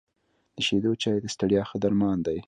[0.55, 2.31] د شيدو چای د ستړیا ښه درمان ده.